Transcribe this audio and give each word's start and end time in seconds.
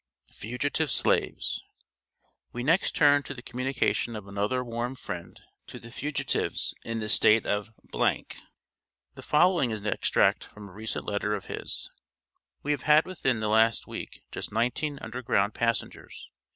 FUGITIVE 0.33 0.89
SLAVES. 0.89 1.61
We 2.51 2.63
next 2.63 2.95
turn 2.95 3.21
to 3.21 3.35
the 3.35 3.43
communication 3.43 4.15
of 4.15 4.25
another 4.27 4.63
warm 4.63 4.95
friend 4.95 5.39
to 5.67 5.79
the 5.79 5.91
fugitives 5.91 6.73
in 6.83 6.99
the 6.99 7.07
State 7.07 7.45
of. 7.45 7.71
The 9.13 9.21
following 9.21 9.69
is 9.69 9.81
an 9.81 9.85
extract 9.85 10.45
from 10.45 10.69
a 10.69 10.73
recent 10.73 11.05
letter 11.05 11.35
of 11.35 11.45
his: 11.45 11.91
"We 12.63 12.71
have 12.71 12.81
had 12.89 13.05
within 13.05 13.41
the 13.41 13.47
last 13.49 13.85
week 13.85 14.23
just 14.31 14.51
nineteen 14.51 14.97
Underground 15.03 15.53
passengers. 15.53 16.27